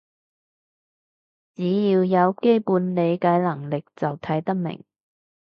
[1.53, 4.83] 只要有基本理解能力就睇得明